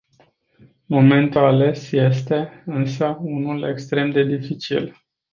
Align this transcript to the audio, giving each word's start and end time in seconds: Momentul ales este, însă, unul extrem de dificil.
Momentul 0.85 1.43
ales 1.43 1.91
este, 1.91 2.63
însă, 2.65 3.17
unul 3.21 3.61
extrem 3.63 4.11
de 4.11 4.23
dificil. 4.23 4.95